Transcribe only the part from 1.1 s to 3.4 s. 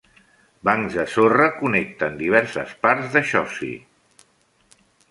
sorra connecten diverses parts de